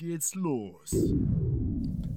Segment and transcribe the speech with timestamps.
[0.00, 0.94] Geht's los.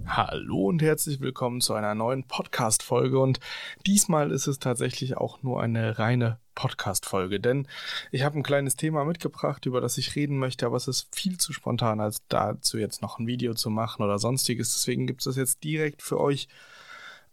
[0.06, 3.20] Hallo und herzlich willkommen zu einer neuen Podcast-Folge.
[3.20, 3.42] Und
[3.86, 7.68] diesmal ist es tatsächlich auch nur eine reine Podcast-Folge, denn
[8.12, 11.38] ich habe ein kleines Thema mitgebracht, über das ich reden möchte, aber es ist viel
[11.38, 14.72] zu spontan, als dazu jetzt noch ein Video zu machen oder sonstiges.
[14.72, 16.48] Deswegen gibt es das jetzt direkt für euch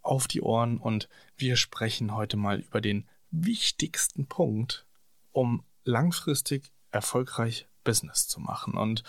[0.02, 4.86] auf die Ohren und wir sprechen heute mal über den wichtigsten Punkt,
[5.32, 8.74] um langfristig erfolgreich Business zu machen.
[8.74, 9.02] Und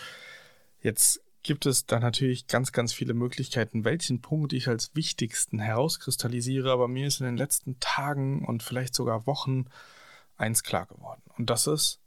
[0.82, 6.72] jetzt gibt es da natürlich ganz, ganz viele Möglichkeiten, welchen Punkt ich als wichtigsten herauskristallisiere,
[6.72, 9.66] aber mir ist in den letzten Tagen und vielleicht sogar Wochen
[10.38, 11.24] eins klar geworden.
[11.38, 12.00] Und das ist,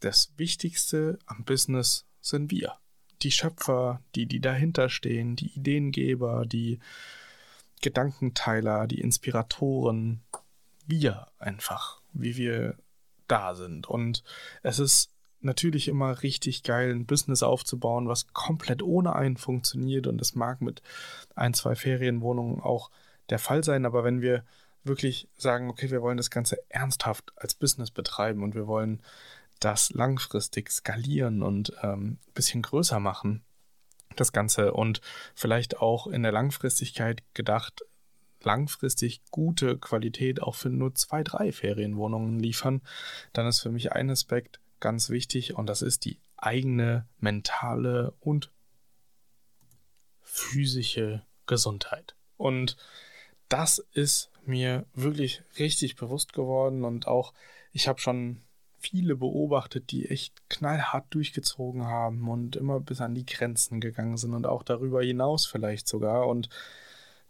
[0.00, 2.78] das Wichtigste am Business sind wir.
[3.22, 6.78] Die Schöpfer, die, die dahinter stehen, die Ideengeber, die
[7.80, 10.22] Gedankenteiler, die Inspiratoren.
[10.88, 12.76] Wir einfach, wie wir
[13.28, 13.86] da sind.
[13.86, 14.24] Und
[14.62, 20.06] es ist natürlich immer richtig geil, ein Business aufzubauen, was komplett ohne einen funktioniert.
[20.06, 20.82] Und das mag mit
[21.36, 22.90] ein, zwei Ferienwohnungen auch
[23.30, 23.86] der Fall sein.
[23.86, 24.44] Aber wenn wir
[24.82, 29.02] wirklich sagen, okay, wir wollen das Ganze ernsthaft als Business betreiben und wir wollen
[29.60, 33.44] das langfristig skalieren und ähm, bisschen größer machen,
[34.16, 35.00] das Ganze und
[35.34, 37.84] vielleicht auch in der Langfristigkeit gedacht,
[38.42, 42.82] langfristig gute Qualität auch für nur zwei, drei Ferienwohnungen liefern,
[43.32, 48.52] dann ist für mich ein Aspekt ganz wichtig und das ist die eigene mentale und
[50.22, 52.14] physische Gesundheit.
[52.36, 52.76] Und
[53.48, 57.32] das ist mir wirklich richtig bewusst geworden und auch
[57.72, 58.42] ich habe schon
[58.78, 64.34] viele beobachtet, die echt knallhart durchgezogen haben und immer bis an die Grenzen gegangen sind
[64.34, 66.28] und auch darüber hinaus vielleicht sogar.
[66.28, 66.48] Und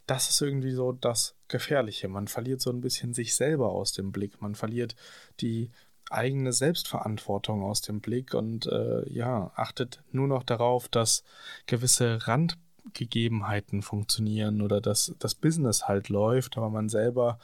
[0.09, 2.09] das ist irgendwie so das Gefährliche.
[2.09, 4.41] Man verliert so ein bisschen sich selber aus dem Blick.
[4.41, 4.97] Man verliert
[5.41, 5.71] die
[6.11, 11.25] eigene Selbstverantwortung aus dem Blick und äh, ja, achtet nur noch darauf, dass
[11.67, 17.39] gewisse Randgegebenheiten funktionieren oder dass das Business halt läuft, aber man selber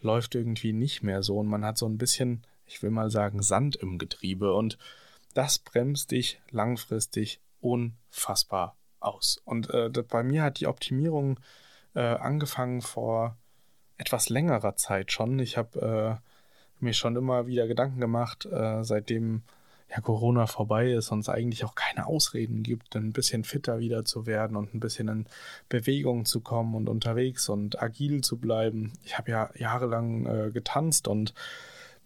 [0.00, 3.42] läuft irgendwie nicht mehr so und man hat so ein bisschen, ich will mal sagen,
[3.42, 4.78] Sand im Getriebe und
[5.34, 9.42] das bremst dich langfristig unfassbar aus.
[9.44, 11.38] Und äh, bei mir hat die Optimierung
[11.96, 13.36] äh, angefangen vor
[13.98, 15.38] etwas längerer Zeit schon.
[15.38, 19.42] Ich habe äh, mir schon immer wieder Gedanken gemacht, äh, seitdem
[19.88, 24.04] ja Corona vorbei ist und es eigentlich auch keine Ausreden gibt, ein bisschen fitter wieder
[24.04, 25.26] zu werden und ein bisschen in
[25.68, 28.92] Bewegung zu kommen und unterwegs und agil zu bleiben.
[29.04, 31.34] Ich habe ja jahrelang äh, getanzt und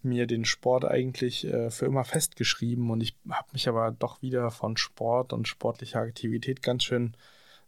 [0.03, 4.51] mir den Sport eigentlich äh, für immer festgeschrieben und ich habe mich aber doch wieder
[4.51, 7.15] von Sport und sportlicher Aktivität ganz schön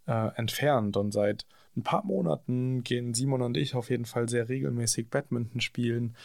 [0.07, 1.45] äh, entfernt und seit
[1.75, 6.15] ein paar Monaten gehen Simon und ich auf jeden Fall sehr regelmäßig Badminton spielen.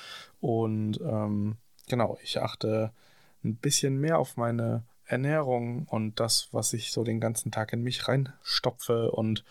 [0.41, 1.57] Und ähm,
[1.89, 2.93] genau, ich achte
[3.45, 7.83] ein bisschen mehr auf meine Ernährung und das, was ich so den ganzen Tag in
[7.83, 9.45] mich reinstopfe und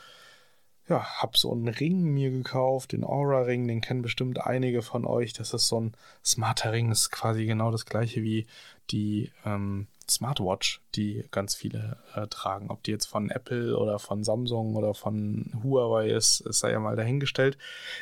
[0.89, 5.33] ja, habe so einen Ring mir gekauft, den Aura-Ring, den kennen bestimmt einige von euch.
[5.33, 5.91] Das ist so ein
[6.23, 8.47] smarter Ring, ist quasi genau das gleiche wie
[8.89, 12.71] die ähm, Smartwatch, die ganz viele äh, tragen.
[12.71, 16.79] Ob die jetzt von Apple oder von Samsung oder von Huawei ist, ist sei ja
[16.79, 17.57] mal dahingestellt.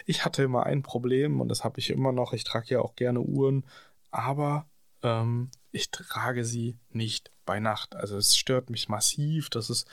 [0.06, 2.34] Ich hatte immer ein Problem und das habe ich immer noch.
[2.34, 3.66] Ich trage ja auch gerne Uhren,
[4.12, 4.68] aber
[5.02, 7.96] ähm, ich trage sie nicht bei Nacht.
[7.96, 9.50] Also es stört mich massiv.
[9.50, 9.88] Das ist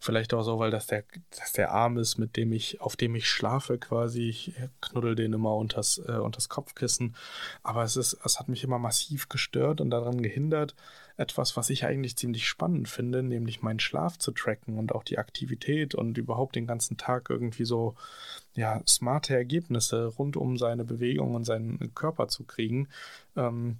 [0.00, 1.04] vielleicht auch so, weil das der,
[1.38, 4.28] das der Arm ist, mit dem ich, auf dem ich schlafe quasi.
[4.28, 7.16] Ich knuddel den immer unters, äh, unters Kopfkissen.
[7.62, 10.74] Aber es ist, es hat mich immer massiv gestört und daran gehindert,
[11.18, 15.18] etwas, was ich eigentlich ziemlich spannend finde, nämlich meinen Schlaf zu tracken und auch die
[15.18, 17.96] Aktivität und überhaupt den ganzen Tag irgendwie so,
[18.54, 22.88] ja, smarte Ergebnisse rund um seine Bewegung und seinen Körper zu kriegen.
[23.36, 23.78] Ähm,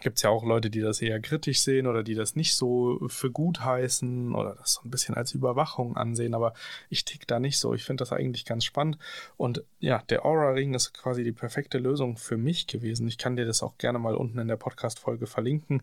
[0.00, 2.98] gibt es ja auch Leute, die das eher kritisch sehen oder die das nicht so
[3.08, 6.54] für gut heißen oder das so ein bisschen als Überwachung ansehen, aber
[6.88, 7.74] ich tick da nicht so.
[7.74, 8.98] Ich finde das eigentlich ganz spannend.
[9.36, 13.08] Und ja, der Aura-Ring ist quasi die perfekte Lösung für mich gewesen.
[13.08, 15.82] Ich kann dir das auch gerne mal unten in der Podcast-Folge verlinken.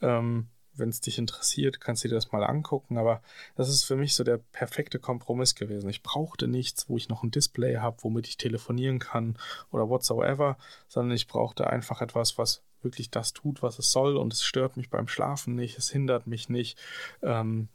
[0.00, 2.98] Ähm, wenn es dich interessiert, kannst du dir das mal angucken.
[2.98, 3.22] Aber
[3.56, 5.88] das ist für mich so der perfekte Kompromiss gewesen.
[5.88, 9.38] Ich brauchte nichts, wo ich noch ein Display habe, womit ich telefonieren kann
[9.70, 10.58] oder whatsoever,
[10.88, 14.76] sondern ich brauchte einfach etwas, was wirklich das tut, was es soll und es stört
[14.76, 16.78] mich beim Schlafen nicht, es hindert mich nicht,
[17.22, 17.68] ähm,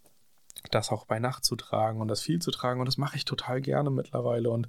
[0.72, 3.26] das auch bei Nacht zu tragen und das viel zu tragen und das mache ich
[3.26, 4.68] total gerne mittlerweile und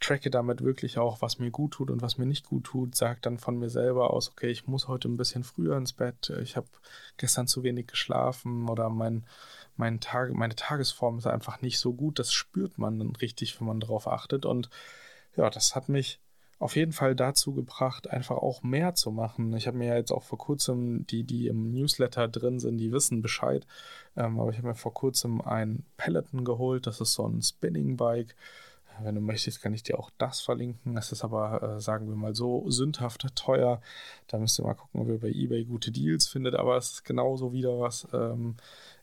[0.00, 3.20] tracke damit wirklich auch, was mir gut tut und was mir nicht gut tut, sage
[3.22, 6.56] dann von mir selber aus, okay, ich muss heute ein bisschen früher ins Bett, ich
[6.56, 6.66] habe
[7.16, 9.26] gestern zu wenig geschlafen oder mein,
[9.76, 13.68] mein Tag, meine Tagesform ist einfach nicht so gut, das spürt man dann richtig, wenn
[13.68, 14.70] man darauf achtet und
[15.36, 16.20] ja, das hat mich
[16.58, 19.54] auf jeden Fall dazu gebracht, einfach auch mehr zu machen.
[19.56, 22.92] Ich habe mir ja jetzt auch vor kurzem, die, die im Newsletter drin sind, die
[22.92, 23.66] wissen Bescheid,
[24.16, 27.96] ähm, aber ich habe mir vor kurzem ein Peloton geholt, das ist so ein Spinning
[27.96, 28.34] Bike.
[29.00, 30.96] Wenn du möchtest, kann ich dir auch das verlinken.
[30.96, 33.80] Es ist aber, äh, sagen wir mal so, sündhaft teuer.
[34.26, 36.56] Da müsst ihr mal gucken, ob ihr bei eBay gute Deals findet.
[36.56, 38.56] Aber es ist genauso wieder was ähm,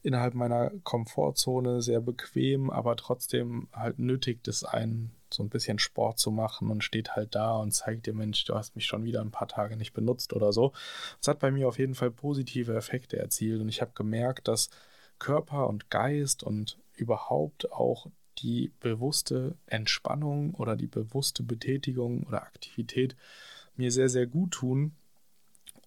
[0.04, 6.20] innerhalb meiner Komfortzone, sehr bequem, aber trotzdem halt nötig, das ein so ein bisschen Sport
[6.20, 9.22] zu machen und steht halt da und zeigt dir, Mensch, du hast mich schon wieder
[9.22, 10.74] ein paar Tage nicht benutzt oder so.
[11.22, 14.70] Es hat bei mir auf jeden Fall positive Effekte erzielt und ich habe gemerkt, dass
[15.20, 18.08] Körper und Geist und überhaupt auch
[18.40, 23.16] die bewusste Entspannung oder die bewusste Betätigung oder Aktivität
[23.76, 24.94] mir sehr, sehr gut tun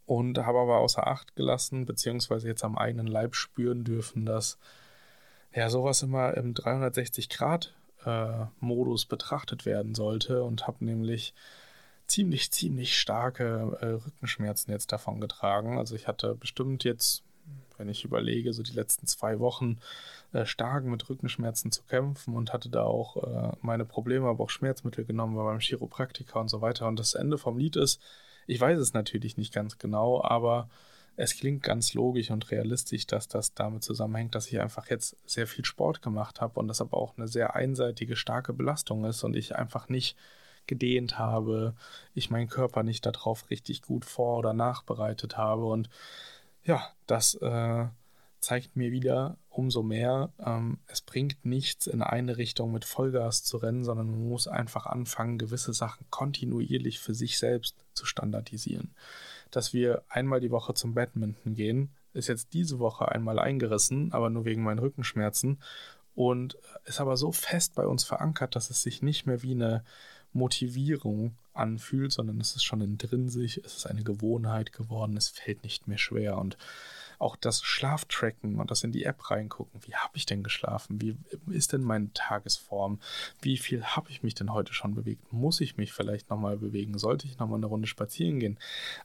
[0.07, 4.59] und habe aber außer Acht gelassen, beziehungsweise jetzt am eigenen Leib spüren dürfen, dass
[5.55, 7.75] ja sowas immer im 360 Grad
[8.09, 11.35] äh, Modus betrachtet werden sollte und habe nämlich
[12.07, 15.79] ziemlich, ziemlich starke äh, Rückenschmerzen jetzt davon getragen.
[15.79, 17.23] Also ich hatte bestimmt jetzt,
[17.77, 19.79] wenn ich überlege, so die letzten zwei Wochen
[20.33, 24.51] äh, stark mit Rückenschmerzen zu kämpfen und hatte da auch äh, meine Probleme, aber auch
[24.51, 26.89] Schmerzmittel genommen, war beim Chiropraktiker und so weiter.
[26.89, 28.01] Und das Ende vom Lied ist,
[28.47, 30.71] ich weiß es natürlich nicht ganz genau, aber
[31.21, 35.49] es klingt ganz logisch und realistisch, dass das damit zusammenhängt, dass ich einfach jetzt sehr
[35.49, 39.35] viel Sport gemacht habe und das aber auch eine sehr einseitige, starke Belastung ist und
[39.35, 40.17] ich einfach nicht
[40.69, 41.75] gedehnt habe,
[42.15, 45.65] ich meinen Körper nicht darauf richtig gut vor- oder nachbereitet habe.
[45.65, 45.91] Und
[46.63, 47.87] ja, das äh,
[48.41, 53.57] zeigt mir wieder umso mehr, ähm, es bringt nichts in eine Richtung mit Vollgas zu
[53.57, 58.95] rennen, sondern man muss einfach anfangen, gewisse Sachen kontinuierlich für sich selbst zu standardisieren
[59.51, 61.91] dass wir einmal die Woche zum Badminton gehen.
[62.13, 65.61] Ist jetzt diese Woche einmal eingerissen, aber nur wegen meinen Rückenschmerzen.
[66.15, 69.85] Und ist aber so fest bei uns verankert, dass es sich nicht mehr wie eine
[70.33, 75.89] Motivierung anfühlt, sondern es ist schon intrinsig, es ist eine Gewohnheit geworden, es fällt nicht
[75.89, 76.39] mehr schwer.
[76.39, 76.57] Und
[77.19, 79.81] auch das Schlaftracken und das in die App reingucken.
[79.85, 81.01] Wie habe ich denn geschlafen?
[81.01, 81.17] Wie
[81.53, 83.01] ist denn meine Tagesform?
[83.43, 85.33] Wie viel habe ich mich denn heute schon bewegt?
[85.33, 86.97] Muss ich mich vielleicht nochmal bewegen?
[86.97, 88.59] Sollte ich nochmal eine Runde spazieren gehen?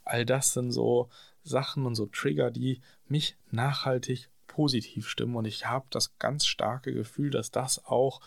[0.06, 1.10] All das sind so
[1.44, 5.36] Sachen und so Trigger, die mich nachhaltig positiv stimmen.
[5.36, 8.22] Und ich habe das ganz starke Gefühl, dass das auch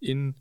[0.00, 0.34] in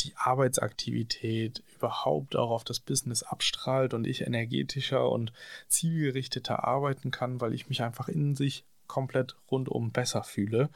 [0.00, 5.32] die Arbeitsaktivität überhaupt auch auf das Business abstrahlt und ich energetischer und
[5.68, 10.70] zielgerichteter arbeiten kann, weil ich mich einfach in sich komplett rundum besser fühle.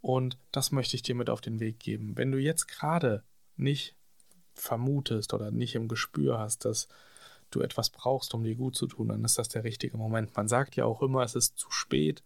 [0.00, 2.16] Und das möchte ich dir mit auf den Weg geben.
[2.16, 3.22] Wenn du jetzt gerade
[3.56, 3.94] nicht
[4.54, 6.88] vermutest oder nicht im Gespür hast, dass
[7.50, 10.36] du etwas brauchst, um dir gut zu tun, dann ist das der richtige Moment.
[10.36, 12.22] Man sagt ja auch immer, es ist zu spät,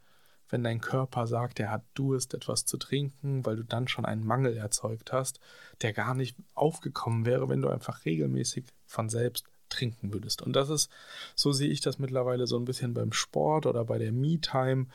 [0.50, 4.24] wenn dein Körper sagt, er hat Durst, etwas zu trinken, weil du dann schon einen
[4.24, 5.40] Mangel erzeugt hast,
[5.82, 10.42] der gar nicht aufgekommen wäre, wenn du einfach regelmäßig von selbst trinken würdest.
[10.42, 10.90] Und das ist,
[11.34, 14.86] so sehe ich das mittlerweile so ein bisschen beim Sport oder bei der Me-Time.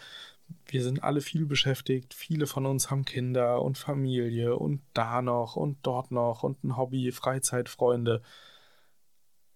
[0.67, 5.55] Wir sind alle viel beschäftigt, viele von uns haben Kinder und Familie und da noch
[5.55, 8.21] und dort noch und ein Hobby, Freizeitfreunde.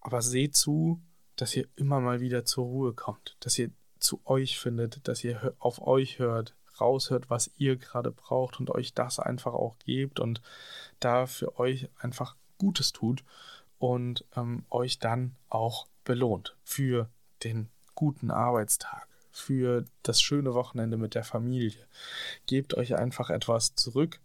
[0.00, 1.00] Aber seht zu,
[1.36, 5.54] dass ihr immer mal wieder zur Ruhe kommt, dass ihr zu euch findet, dass ihr
[5.58, 10.40] auf euch hört, raushört, was ihr gerade braucht und euch das einfach auch gebt und
[10.98, 13.24] da für euch einfach Gutes tut
[13.78, 17.08] und ähm, euch dann auch belohnt für
[17.44, 21.86] den guten Arbeitstag, für das schöne Wochenende mit der Familie.
[22.46, 24.20] Gebt euch einfach etwas zurück.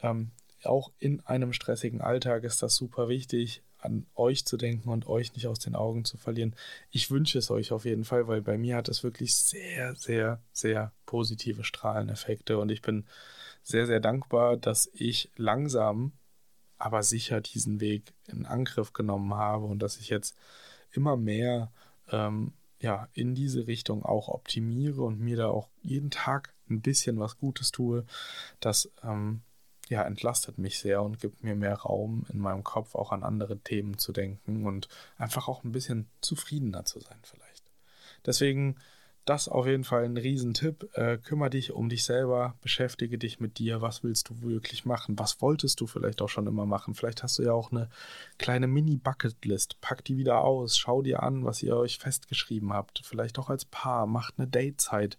[0.00, 0.30] Ähm,
[0.64, 5.34] auch in einem stressigen Alltag ist das super wichtig, an euch zu denken und euch
[5.34, 6.54] nicht aus den Augen zu verlieren.
[6.90, 10.42] Ich wünsche es euch auf jeden Fall, weil bei mir hat es wirklich sehr, sehr,
[10.52, 13.06] sehr positive Strahleneffekte und ich bin
[13.62, 16.12] sehr, sehr dankbar, dass ich langsam,
[16.78, 20.36] aber sicher diesen Weg in Angriff genommen habe und dass ich jetzt
[20.92, 21.70] immer mehr
[22.10, 27.18] ähm, ja, in diese Richtung auch optimiere und mir da auch jeden Tag ein bisschen
[27.18, 28.04] was Gutes tue.
[28.60, 29.42] Das ähm,
[29.88, 33.58] ja, entlastet mich sehr und gibt mir mehr Raum in meinem Kopf auch an andere
[33.58, 37.64] Themen zu denken und einfach auch ein bisschen zufriedener zu sein vielleicht.
[38.26, 38.76] Deswegen
[39.28, 40.88] das auf jeden Fall ein Riesentipp.
[40.94, 43.82] Äh, kümmere dich um dich selber, beschäftige dich mit dir.
[43.82, 45.18] Was willst du wirklich machen?
[45.18, 46.94] Was wolltest du vielleicht auch schon immer machen?
[46.94, 47.90] Vielleicht hast du ja auch eine
[48.38, 49.82] kleine Mini-Bucketlist.
[49.82, 50.78] Pack die wieder aus.
[50.78, 53.02] Schau dir an, was ihr euch festgeschrieben habt.
[53.04, 54.06] Vielleicht auch als Paar.
[54.06, 55.18] Macht eine Datezeit.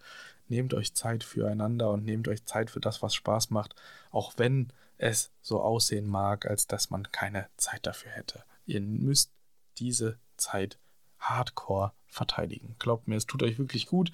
[0.49, 3.75] Nehmt euch Zeit füreinander und nehmt euch Zeit für das, was Spaß macht.
[4.11, 8.43] Auch wenn es so aussehen mag, als dass man keine Zeit dafür hätte.
[8.65, 9.31] Ihr müsst
[9.77, 10.77] diese Zeit
[11.19, 12.75] hardcore verteidigen.
[12.79, 14.11] Glaubt mir, es tut euch wirklich gut.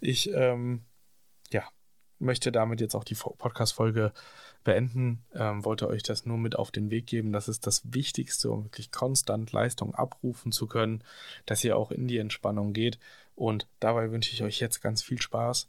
[0.00, 0.84] Ich, ähm,
[1.50, 1.64] ja,
[2.18, 4.12] möchte damit jetzt auch die Podcast-Folge
[4.64, 5.22] beenden.
[5.34, 7.32] Ähm, wollte euch das nur mit auf den Weg geben.
[7.32, 11.02] Das ist das Wichtigste, um wirklich konstant Leistung abrufen zu können,
[11.46, 12.98] dass ihr auch in die Entspannung geht.
[13.34, 15.68] Und dabei wünsche ich euch jetzt ganz viel Spaß.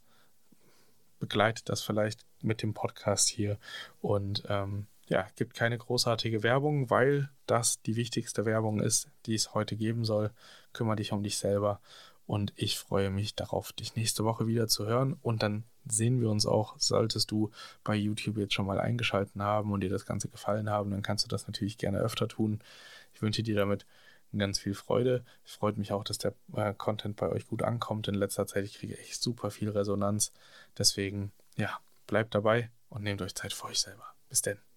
[1.18, 3.58] Begleitet das vielleicht mit dem Podcast hier
[4.00, 9.54] und ähm, ja, gibt keine großartige Werbung, weil das die wichtigste Werbung ist, die es
[9.54, 10.30] heute geben soll.
[10.72, 11.80] Kümmere dich um dich selber
[12.26, 16.30] und ich freue mich darauf, dich nächste Woche wieder zu hören und dann sehen wir
[16.30, 17.50] uns auch, solltest du
[17.84, 21.24] bei YouTube jetzt schon mal eingeschalten haben und dir das Ganze gefallen haben, dann kannst
[21.24, 22.60] du das natürlich gerne öfter tun.
[23.14, 23.86] Ich wünsche dir damit
[24.36, 25.24] ganz viel Freude.
[25.44, 28.08] Freut mich auch, dass der äh, Content bei euch gut ankommt.
[28.08, 30.32] In letzter Zeit ich kriege echt super viel Resonanz.
[30.78, 34.04] Deswegen, ja, bleibt dabei und nehmt euch Zeit für euch selber.
[34.28, 34.69] Bis denn.